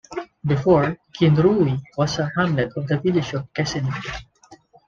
Before, 0.43 0.97
Kinrooi 1.15 1.79
was 1.95 2.17
a 2.17 2.31
hamlet 2.35 2.71
of 2.75 2.87
the 2.87 2.97
village 2.99 3.33
of 3.35 3.53
Kessenich. 3.53 4.23